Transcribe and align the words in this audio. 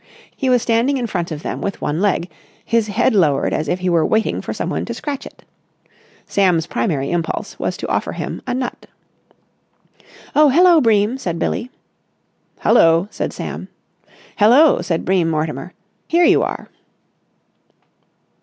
He 0.35 0.49
was 0.49 0.63
standing 0.63 0.97
in 0.97 1.05
front 1.05 1.31
of 1.31 1.43
them 1.43 1.61
with 1.61 1.79
one 1.79 2.01
leg, 2.01 2.27
his 2.65 2.87
head 2.87 3.13
lowered 3.13 3.53
as 3.53 3.67
if 3.67 3.81
he 3.81 3.87
were 3.87 4.03
waiting 4.03 4.41
for 4.41 4.51
someone 4.51 4.83
to 4.85 4.95
scratch 4.95 5.27
it. 5.27 5.43
Sam's 6.25 6.65
primary 6.65 7.11
impulse 7.11 7.59
was 7.59 7.77
to 7.77 7.87
offer 7.87 8.13
him 8.13 8.41
a 8.47 8.55
nut. 8.55 8.87
"Oh, 10.35 10.49
hello, 10.49 10.81
Bream!" 10.81 11.19
said 11.19 11.37
Billie. 11.37 11.69
"Hullo!" 12.61 13.09
said 13.11 13.31
Sam. 13.31 13.67
"Hello!" 14.37 14.81
said 14.81 15.05
Bream 15.05 15.29
Mortimer. 15.29 15.71
"Here 16.07 16.25
you 16.25 16.41
are!" 16.41 16.71